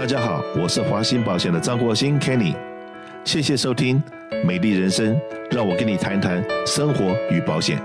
[0.00, 2.56] 大家好，我是华鑫保险的张国兴 Kenny，
[3.22, 4.02] 谢谢收听
[4.46, 5.14] 《美丽人生》，
[5.50, 7.78] 让我跟你谈谈生活与保险。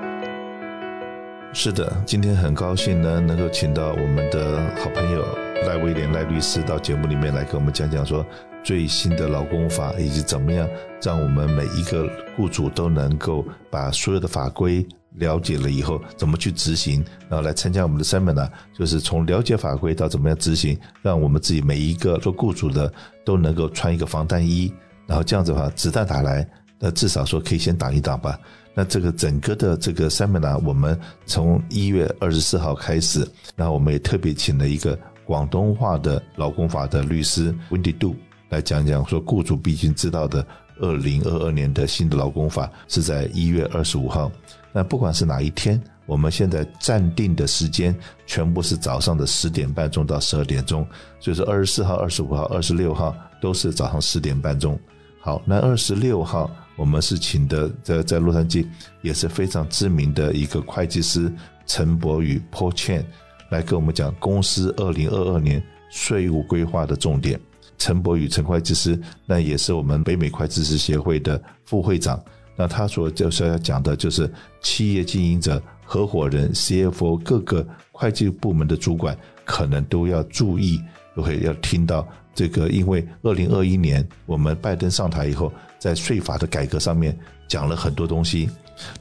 [1.51, 5.25] 是的，今天很高兴呢，能够请到我们的好朋友
[5.67, 8.25] 赖威廉赖律师到节目里面来跟我们讲讲说
[8.63, 10.65] 最新的劳工法，以及怎么样
[11.01, 14.87] 让我们每一个雇主都能够把所有的法规。
[15.17, 22.91] 了解了以后怎么去执行，然后来参加我们的 seminar，就是从了解法规到怎么样执行，让我们自己每一个做雇主的
[23.23, 24.71] 都能够穿一个防弹衣，
[25.07, 26.47] 然后这样子的话，子弹打来，
[26.79, 28.39] 那至少说可以先挡一挡吧。
[28.73, 33.25] 那这个整个的这个 seminar，我们从一月二十四号开始，
[33.55, 38.13] 然后我们也特别请了一个广东话的劳工法的律师 Wendy Du
[38.49, 40.45] 来讲讲，说雇主必须知道的
[40.81, 44.29] 二零二二年的新的劳工法是在一月二十五号。
[44.75, 50.85] 那不管是哪一天，我们现在暂定的时间全部是早上的十点半钟到十二点钟，
[51.17, 54.77] 所以说二十四号、二十五号、二十六号都是早上十点半钟。
[55.21, 58.67] 好，那二十六号我们是请的在在洛杉矶
[59.01, 61.31] 也是非常知名的一个会计师
[61.65, 63.05] 陈博宇 Paul Chen
[63.47, 67.39] 来跟我们讲公司二零二二年税务规划的重点。
[67.77, 72.21] 陈博宇陈会计师那也是我们北美会计师协会的副会长。
[72.55, 80.81] 那他所就是要讲的，就是企业经营者、合伙人、CFO 各个会计部门的主管，可能都要注意，
[81.15, 88.49] 都会要听到这个，因为二零二一年我们拜登上台以后，在税法的改革上面讲了很多东西，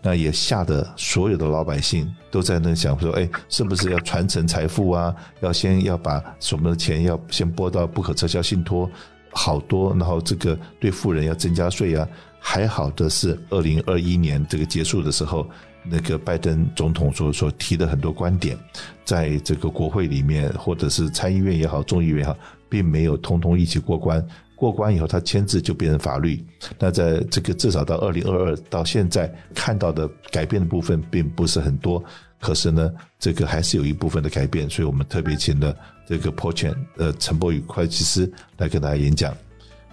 [0.02, 5.14] 那也吓得所有的老百姓都在那想说，哎，是不是要传承财富啊？
[5.40, 8.90] 要先要把什么的钱要先拨到不可撤销信托，
[9.30, 12.06] 好多，然后这个对富人要增加税啊。
[12.46, 15.48] 还好的是，二零二一年这个结束的时候，
[15.82, 18.54] 那个拜登总统所所提的很多观点，
[19.02, 22.36] 在这个国会里面，或者是参议院也好，众议院也好，
[22.68, 24.24] 并没有通通一起过关。
[24.54, 26.44] 过关以后，他签字就变成法律。
[26.78, 32.02] 那在这个至少到二零二二到现在看到的改变的部分，并不是很多。
[32.38, 35.74] 可是呢，这个还是有一部分的改变，所以我们特别请了
[36.06, 39.34] 这个 p o c h e n 呃陈博宇会计师来跟大家演讲。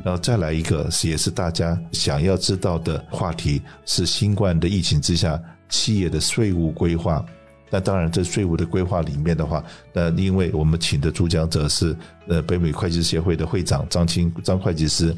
[0.03, 7.23] 然后再来一个，也是大家想要知道的话题，是新冠的疫情之下企业的税务规划。
[7.73, 9.63] 那当然，这税务的规划里面的话，
[9.94, 11.95] 那因为我们请的主讲者是
[12.28, 15.16] 呃北美会计师协会的会长张清张会计师。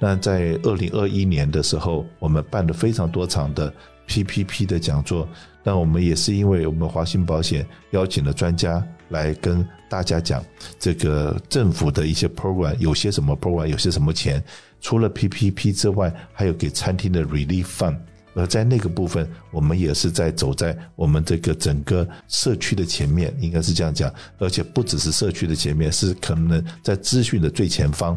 [0.00, 3.74] 那在二零二一年的时候，我们办了非常多场的
[4.06, 5.28] PPP 的讲座。
[5.64, 10.44] 那我们也是因为我们华信保险邀请了专家来跟大家讲
[10.78, 14.42] 这个政府的一些 program，有些什么 program，有些什么钱，
[14.80, 17.96] 除了 PPP 之外，还有给餐厅的 relief fund。
[18.34, 28.14] 而在那个部分，我们也是在走在我们这个整个社区的前面，应该是这样讲，而且不只是社区的前面，是可能在资讯的最前方。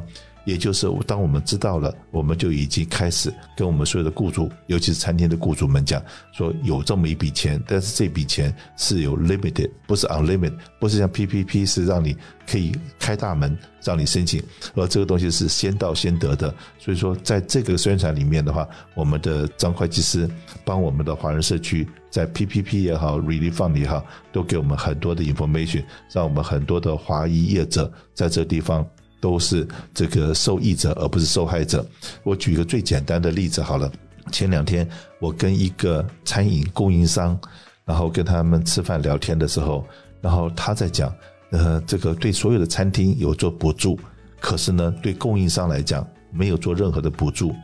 [0.50, 6.02] 也就是，当我们知道了，我们就已经开始跟我们所有的雇主，尤其是餐厅的雇主们讲，
[6.32, 12.18] 说有这么一笔钱，但是这笔钱是有 limited，不是 unlimited，不是像 PPP 是让你
[12.48, 14.42] 可以开大门让你申请，
[14.74, 16.54] 而这个东西是先到先得的。
[16.80, 20.28] 所以说，在这个宣传里面的话，我们的张会计师
[20.66, 28.84] 帮我们的华人社区在 PPP 也好，Relief Fund 也好，都给我们很多的 information，让我们很多的华裔业者在这地方。
[29.19, 31.85] 都是这个受益者，而不是受害者。
[32.24, 33.91] 我举个最简单的例子好了。
[34.31, 34.88] 前两天
[35.19, 37.40] 我跟一个餐饮供应商，
[37.84, 39.84] 然后跟他们吃饭聊天的时候，
[40.22, 41.12] 然后他在讲，
[41.50, 44.00] 呃，这个对所有的餐厅有做补助，
[44.40, 47.56] 可是呢，对供应商来讲没有做任何的补助，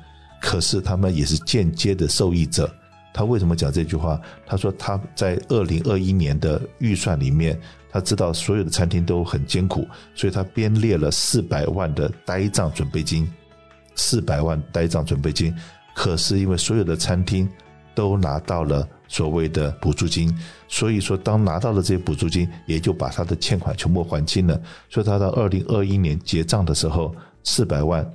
[0.41, 2.67] 可是他们也是间接的受益者。
[3.16, 4.20] 他为什么讲这句话？
[4.46, 7.58] 他说他在二零二一年的预算里面。
[7.90, 13.26] 他知道所有的餐厅都很艰苦，所以他编列了四百万的呆账准备金，
[13.96, 15.56] 四百万呆账准备金。
[15.94, 17.50] 可是因为所有的餐厅
[17.94, 20.30] 都拿到了所谓的补助金，
[20.68, 24.62] 所以说当拿到了这些补助金，也就把他的欠款全部还清了。
[24.90, 27.16] 所以他到二零二一年结账的时候，
[27.46, 28.06] 四百万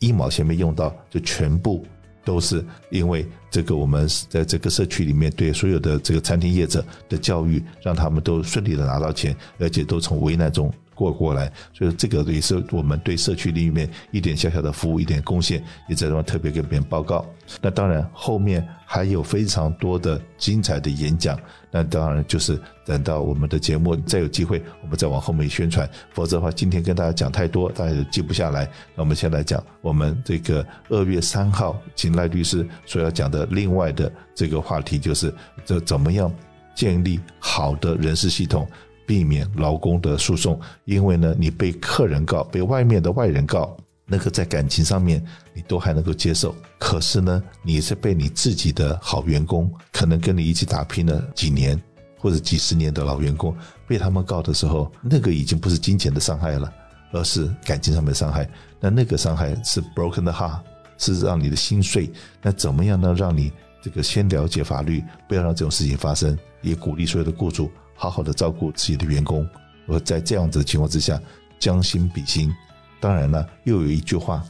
[0.00, 1.86] 一毛钱没用到，就全部。
[2.24, 10.72] 都是因为这个，我们在这个社区里面对所有的这个餐厅业者的教育，让他们都顺利的拿到钱，而且都从危难中。
[11.00, 17.24] 过过来，所以这个也是我们对社区里面一点小小的服务、一点贡献，也在这方特别跟别人报告。
[17.62, 21.40] 那当然，后面还有非常多的精彩的演讲。
[21.70, 25.88] 那当然就是等到我们的节目再有机会，我们再往后面宣传。
[26.12, 28.66] 否则的话，今天跟大家讲太多，大家都记不下来。
[28.94, 35.32] 那我们先来讲我们这个二月三号，请赖律师所要讲的另外的这个话题，就是
[35.64, 36.30] 这怎么样
[36.74, 38.68] 建立好的人事系统。
[39.10, 43.76] 避免劳工的诉讼，因为呢，你被客人告，被外面的外人告，
[44.06, 45.20] 那个在感情上面
[45.52, 46.54] 你都还能够接受。
[46.78, 51.76] 可是呢，你是被你自己的好员工，可能跟你一起打拼了几年
[52.18, 53.52] 或者几十年的老员工，
[53.84, 56.72] 被他们告的时候，那个已经不是金钱的伤害了，
[57.10, 58.48] 而是感情上面的伤害。
[58.78, 60.60] 那那个伤害是 broken 的 heart，
[60.98, 62.08] 是让你的心碎。
[62.42, 63.12] 那怎么样呢？
[63.18, 63.52] 让你
[63.82, 66.38] 这个先了解法律，不要让这种事情发生。
[66.62, 67.70] 也鼓励所有的雇主
[68.00, 69.46] 好好的照顾自己的员工。
[69.86, 71.20] 而在这样子的情况之下，
[71.58, 72.50] 将心比心。
[72.98, 74.42] 当然了，又有一句话：“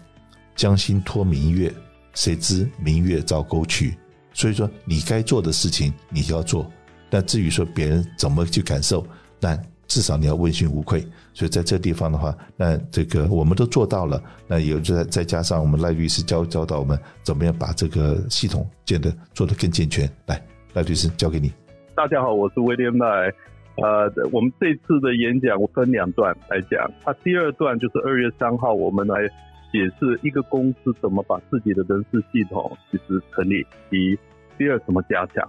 [0.55, 1.73] 将心托明月，
[2.15, 3.97] 谁知明月照沟渠。”
[4.33, 6.71] 所以说，你该做的事情你就要做。
[7.11, 9.05] 那至于说别人怎么去感受，
[9.41, 9.59] 那
[9.89, 11.05] 至少你要问心无愧。
[11.35, 14.23] 所以在这地方的话，那这个我们都做到了。
[14.47, 20.09] 那有再再加上我们赖律师教教导我们怎么样把这个系统建得做得更健全。
[20.27, 20.41] 来，
[20.75, 21.53] 赖律师交给你。
[21.95, 23.07] 大家好，我是威廉麦。
[23.77, 26.91] 呃，我们这次的演讲我分两段来讲。
[27.03, 29.27] 它第二段就是二月三号，我们来
[29.73, 34.19] 解释一个公司怎么把自己的人事系统其实成立，第一
[34.57, 35.47] 第二怎么加强。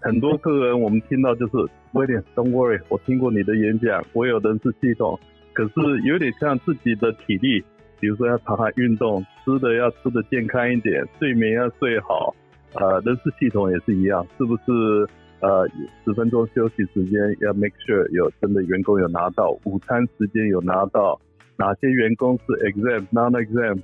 [0.00, 1.52] 很多客人我们听到就是
[1.92, 5.18] 威廉，Don't worry，我听过你的演讲，我有人事系统，
[5.52, 7.62] 可是有点像自己的体力，
[7.98, 12.34] 比如说要常常运动，吃的要吃的健康一点，睡眠要睡好。
[12.74, 15.08] 呃，人事系统也是一样，是不是？
[15.40, 15.66] 呃，
[16.04, 21.18] 十分钟休息时间要 make sure 有真的员工有拿到午餐时间有拿到，
[21.56, 23.80] 哪些员工是 exam non exam，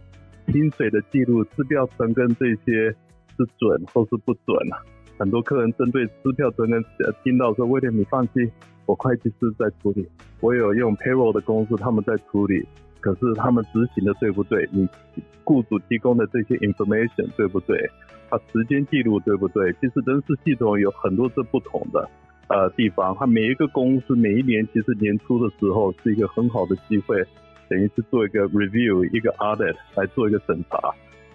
[0.53, 2.94] 薪水的记录支票存根这些
[3.37, 4.85] 是准或是不准啊？
[5.19, 8.50] 很多客人针对支票存根呃听到说威廉你放心，
[8.85, 10.06] 我会计师在处理，
[10.41, 12.62] 我有用 payroll 的公司他们在处理，
[13.00, 14.69] 可是他们执行的对不对？
[14.70, 14.87] 你
[15.43, 17.91] 雇主提供的这些 information 对不对？
[18.28, 19.73] 它时间记录对不对？
[19.75, 22.08] 其实人事系统有很多是不同的
[22.49, 23.17] 呃地方。
[23.19, 27.23] 它每一个公司每一年其实年初的时候是一个很好的机会，
[27.69, 30.78] 等于是做一个 review 一个 audit 来做一个审查，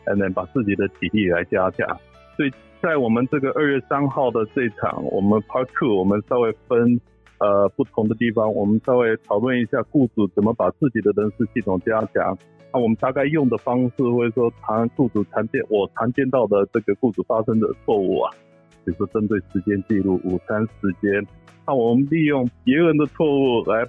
[0.06, 1.88] 才能把自己的体力来加强。
[2.36, 2.52] 所以
[2.82, 7.00] 在我们这个二月三号的这场我们 part two，我们稍微分
[7.40, 12.38] 呃不同的地方，我们稍微讨论一下雇主怎么把自己的人事系统加强。
[12.74, 18.32] 那我们大概用的方式，会说常雇主常见我常见到的这个雇主发生的错误啊，
[18.86, 21.26] 比如说针对时间记录、午餐时间，
[21.68, 23.86] 那我们利用别人的错误来，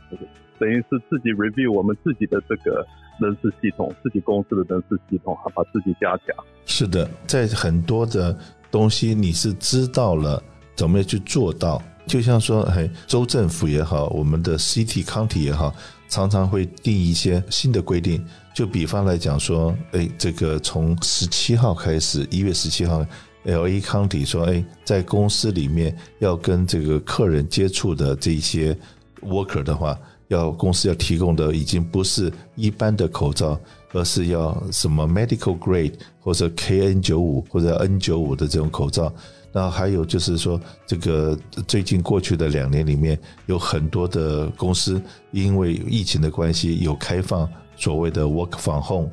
[0.58, 2.84] 等于是自己 review 我们自己的这个
[3.20, 6.44] 人事系统，自己公司的人事系统，把自己加强。
[6.66, 8.36] 是的，在很多的
[8.70, 10.42] 东西你是知道了
[10.74, 15.72] 怎么样去做到，就像说，哎，州政府也好，我们的 city county 也好。
[16.08, 18.22] 常常会定一些新的规定，
[18.54, 23.04] 就比方来讲说，哎，这个从十七号开始，一月十七号
[23.44, 28.76] ，L A 康体说，哎，在公司里面要跟这个客人接触的这些
[29.22, 33.58] worker 的话，要公司要提供的已经不是一般的口罩，
[33.92, 39.12] 而是要什么 medical grade 或者 K N 九五或者 N 九五的这种口罩。
[39.54, 45.00] 那还有就是说，这个最近过去的两年里面，有很多的公司
[45.30, 47.46] 因为疫情的关系，有开放
[47.82, 49.10] 所谓的 work from home。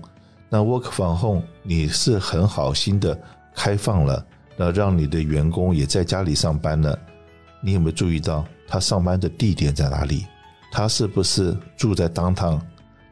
[0.48, 3.20] 那 work from home 你是很好心的
[3.56, 4.24] 开放了，
[4.56, 6.98] 那让你的员工也在家里上班了。
[7.64, 10.24] 你有没有注意到他上班的地点在哪里？
[10.72, 12.60] 他是不是住在 downtown？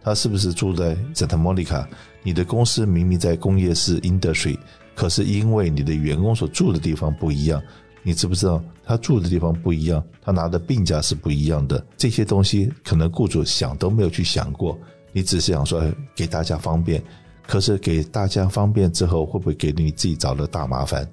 [0.03, 1.87] 他是不是住在 Santa Monica？
[2.21, 4.59] 你的公司明明在工业市 industry。
[4.93, 7.59] 可是因为你的员工所住的地方不一样，
[8.03, 11.83] 你知不知道他住的地方不一样，他拿的病假是不一样的。
[11.97, 14.77] 这些东西可能雇主想都没有去想过，
[15.11, 15.83] 你只是想说
[16.15, 17.03] 给大家方便。
[17.45, 21.07] 可是给大家方便之后，会不会给你自己找了大麻烦？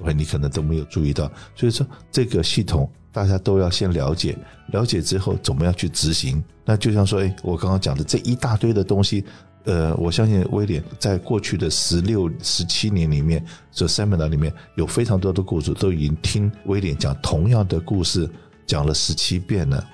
[0.00, 1.30] 会你可能都没有注意到。
[1.54, 4.36] 所以说这个系统大家都要先了解，
[4.72, 6.42] 了解之后怎么样去执行？
[6.64, 9.24] 那就像说，哎，我刚刚讲的这一大堆的东西。
[9.64, 18.30] 呃，我相信威廉在过去的十六、十七年里面，这 seminar 里面有非常多的雇主都已经听威廉讲同样的故事，
[18.64, 19.84] 讲了十七遍了。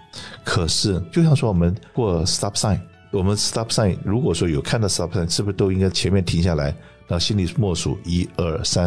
[0.45, 2.79] 可是，就像说我们过 stop sign，
[3.13, 6.65] 我们 stop sign 如果说有看到 stop sign，是不是都应该前面停下来，
[7.07, 8.85] 然后心里默数一二三，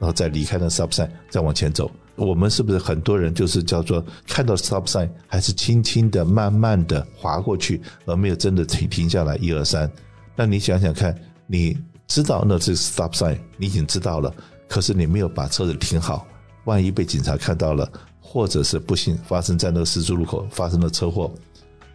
[0.00, 1.88] 然后再离开那 stop sign，再往前走？
[2.16, 9.88] 我们是不是很多人就是叫做看到 stop sign，还是轻轻的、慢慢的滑过去，而没有真的停停下来一二三？
[10.34, 11.16] 那你想想看，
[11.46, 14.34] 你知道那是 stop sign，你已经知道了，
[14.66, 16.26] 可是你没有把车子停好，
[16.64, 17.88] 万一被警察看到了，
[18.20, 21.32] 或者是不幸发生在那个十字路口发生了车祸，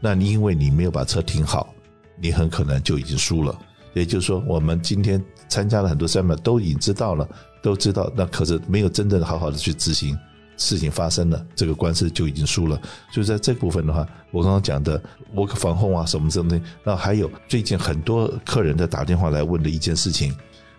[0.04, 1.74] 那你因为你没有把车停好，
[2.20, 3.58] 你很可能就已经输了。
[3.94, 7.26] 也就是说，我们今天参加了很多 seminar，都已经知道了，
[7.62, 10.18] 都知道，那可是没有真正好好的去执行，
[10.58, 12.78] 事情发生了，这个官司就已经输了。
[13.14, 15.02] 所以在这部分的话，我刚刚讲的
[15.34, 20.36] work 防控啊，什么什么的，那还有最近很多客人在打电话来问的一件事情，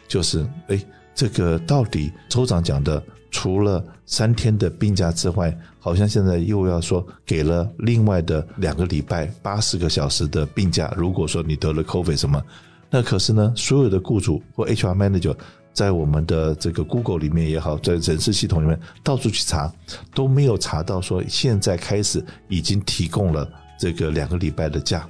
[0.06, 0.78] 就是哎，
[1.14, 10.92] 这个到底州长讲的，除了三天的病假之外，好像现在又要说给了另外的两个礼拜八十个小时的病假。
[10.96, 12.42] 如果说你得了 COVID 什么，
[12.90, 15.34] 那可是呢，所有的雇主或 HR manager。
[15.72, 19.72] 在我们的这个 Google 里面也好，在人事系统里面到处去查，
[20.14, 25.04] 都没有查到说现在开始已经提供了这个两个礼拜的假。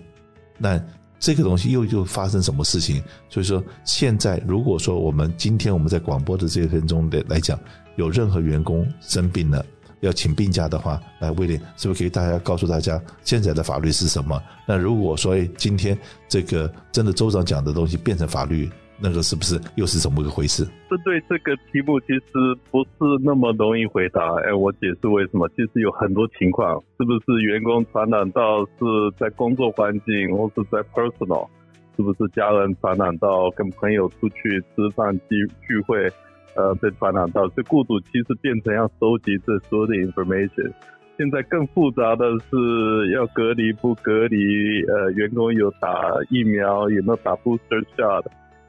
[0.57, 0.83] 那
[1.25, 3.03] 这个东西又又发生什么事情？
[3.31, 7.59] 所以说，现在如果说我们今天我们在广播的这一分钟的来讲，
[7.97, 9.65] 有任何员工生病了
[10.01, 14.39] 要请病假的话，来威廉是不是可以大家告诉大家现在的法律是什么？
[14.69, 18.71] 那如果说今天这个真的州长讲的东西变成法律？
[19.01, 20.65] 那个是不是又是怎么个回事？
[20.89, 24.23] 针对这个题目，其实不是那么容易回答。
[24.47, 25.49] 哎，我解释为什么。
[25.57, 28.85] 其实有很多情况，是不是员工传染到是
[29.19, 31.49] 在工作环境，或是在 personal，
[31.97, 36.09] 是不是家人传染到跟朋友出去吃饭聚聚会，
[36.55, 37.49] 呃，被传染到？
[37.49, 40.73] 所以雇主其实变成要收集这所有的 information。
[41.19, 44.83] 现在更复杂的是要隔离不隔离？
[44.87, 45.91] 呃，员工有打
[46.31, 48.25] 疫苗，有没有打 booster shot？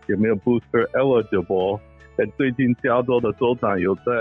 [0.07, 1.79] 有没有 booster eligible？
[2.17, 4.11] 哎，最近加州的州长有在，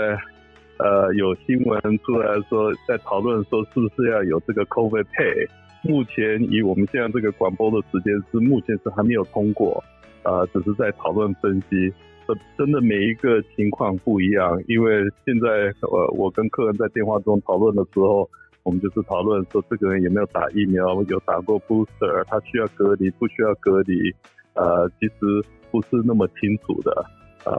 [0.79, 5.47] 呃，有新闻出来说，在讨论说是不是要有这个 COVID pay。
[5.81, 9.81] 目前以我们现在这个广播的时间是目前是还没有通过，
[10.23, 11.93] 呃，只是在讨论分析。
[12.27, 18.29] 呃，真的每一个情况不一样，因为现在呃，我跟客人在电话中讨论的时候，
[18.63, 24.13] 我们就是讨论说这个人有没有打疫苗，有打过 booster，他需要隔离不需要隔离？
[24.55, 25.41] 呃，其实。
[25.75, 27.05] 不是那么清楚的，
[27.43, 27.53] 呃，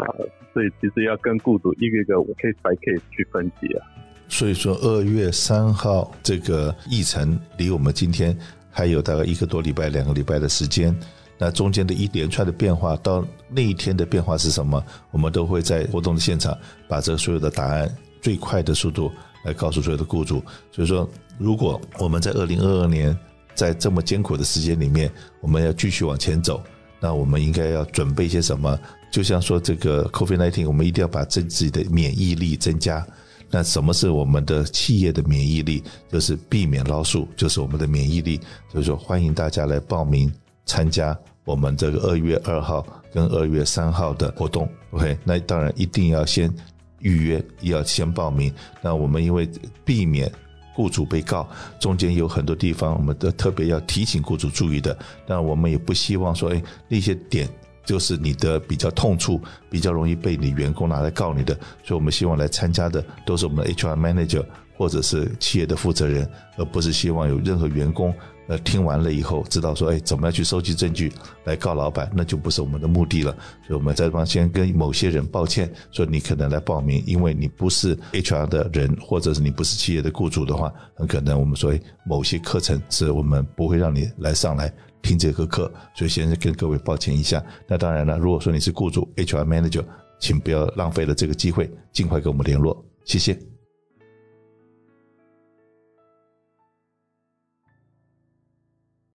[0.54, 3.84] 所以其实要跟雇主一个一个 case by case 去分析啊。
[4.28, 8.36] 所以说，二月三号这个议程离我们今天
[8.70, 10.96] 还有大概一个多礼拜、两个礼拜的时间。
[11.38, 14.82] 那中间的一连串的变化，到那一天的变化是什么？
[15.10, 16.56] 我们都会在活动的现场
[16.88, 19.12] 把这所有的答案最快的速度
[19.44, 20.42] 来告诉所有的雇主。
[20.72, 21.08] 所以说，
[21.38, 23.14] 如果我们在二零二二年
[23.54, 26.62] 在这么艰苦的时间里面，我们要继续往前走。
[27.00, 28.78] 那我们应该要准备一些什么？
[29.10, 33.06] 就像说这个 COVID nineteen，我们一定要把自己的免疫力增加。
[33.50, 35.82] 那什么是我们的企业的免疫力？
[36.10, 38.40] 就是避免老鼠，就是我们的免疫力。
[38.70, 40.32] 所以说，欢迎大家来报名
[40.64, 44.68] 参加我们这个二月二号跟二月三号的活动。
[44.90, 46.52] OK，那当然一定要先
[46.98, 48.52] 预约，要先报名。
[48.82, 49.48] 那我们因为
[49.84, 50.30] 避免。
[50.76, 51.48] 雇主被告
[51.80, 54.96] 中间有很多地方，我们都特别要提醒雇主注意的。
[55.26, 57.48] 但我们也不希望说，哎，那些点
[57.82, 59.40] 就是你的比较痛处，
[59.70, 61.54] 比较容易被你员工拿来告你的。
[61.82, 64.44] 所以我们希望来参加的都是我们的 HR manager
[64.76, 68.14] 或者是企业的负责人，而不是希望有任何员工。
[68.48, 73.32] 呃，听完了以后，知道说，哎，怎么样去收集证据来告老板，那就不是我们的目的了。
[73.66, 85.68] 所以，我们在这方先跟某些人抱歉，说你可能来报名，因为你不是 HR 的人，或者是你不是企业的雇主的话，很可能我们说某些课程是我们不会让你来上来听这个课。
[85.96, 87.44] 所以，先跟各位抱歉一下。
[87.66, 89.84] 那当然了，如果说你是雇主 HR manager，
[90.20, 93.55] 请不要浪费了这个机会，尽快跟我们联络，谢谢。